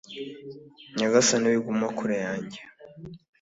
[0.97, 2.59] Nyagasani wiguma kure yanjye